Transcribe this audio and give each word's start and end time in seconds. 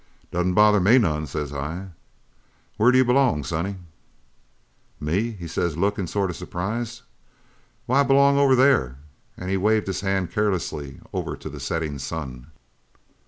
"'It 0.23 0.31
doesn't 0.31 0.55
bother 0.55 0.79
me 0.79 0.97
none,' 0.97 1.27
says 1.27 1.53
I. 1.53 1.89
'Where 2.77 2.91
do 2.91 2.97
you 2.97 3.05
belong, 3.05 3.43
sonny?' 3.43 3.75
"'Me?' 4.99 5.37
says 5.45 5.75
he, 5.75 5.79
lookin' 5.79 6.07
sort 6.07 6.31
of 6.31 6.35
surprised, 6.35 7.03
'why, 7.85 7.99
I 7.99 8.03
belong 8.03 8.35
around 8.37 8.43
over 8.43 8.55
there!' 8.55 8.97
An' 9.37 9.49
he 9.49 9.57
waved 9.57 9.85
his 9.85 10.01
hand 10.01 10.31
careless 10.31 10.73
over 11.13 11.37
to 11.37 11.49
the 11.49 11.59
settin' 11.59 11.99
sun. 11.99 12.47